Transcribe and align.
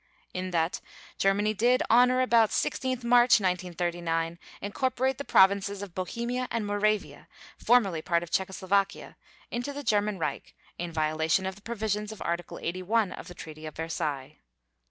(5) 0.29 0.29
In 0.33 0.49
that 0.49 0.81
Germany 1.19 1.53
did, 1.53 1.83
on 1.87 2.09
or 2.09 2.21
about 2.21 2.51
16 2.51 3.01
March 3.03 3.39
1939, 3.39 4.39
incorporate 4.59 5.19
the 5.19 5.23
Provinces 5.23 5.83
of 5.83 5.93
Bohemia 5.93 6.47
and 6.49 6.65
Moravia, 6.65 7.27
formerly 7.59 8.01
part 8.01 8.23
of 8.23 8.31
Czechoslovakia, 8.31 9.15
into 9.51 9.71
the 9.71 9.83
German 9.83 10.17
Reich 10.17 10.55
in 10.79 10.91
violation 10.91 11.45
of 11.45 11.53
the 11.55 11.61
provisions 11.61 12.11
of 12.11 12.19
Article 12.23 12.57
81 12.57 13.11
of 13.11 13.27
the 13.27 13.35
Treaty 13.35 13.67
of 13.67 13.75
Versailles. 13.75 14.37